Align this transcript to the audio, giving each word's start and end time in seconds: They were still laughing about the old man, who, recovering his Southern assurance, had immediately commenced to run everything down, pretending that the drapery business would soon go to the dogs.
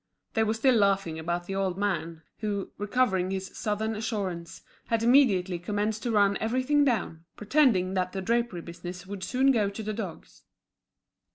They 0.33 0.43
were 0.43 0.55
still 0.55 0.73
laughing 0.73 1.19
about 1.19 1.45
the 1.45 1.53
old 1.53 1.77
man, 1.77 2.23
who, 2.39 2.71
recovering 2.79 3.29
his 3.29 3.55
Southern 3.55 3.93
assurance, 3.95 4.63
had 4.87 5.03
immediately 5.03 5.59
commenced 5.59 6.01
to 6.01 6.11
run 6.11 6.37
everything 6.41 6.83
down, 6.83 7.25
pretending 7.35 7.93
that 7.93 8.11
the 8.11 8.19
drapery 8.19 8.61
business 8.61 9.05
would 9.05 9.23
soon 9.23 9.51
go 9.51 9.69
to 9.69 9.83
the 9.83 9.93
dogs. 9.93 10.41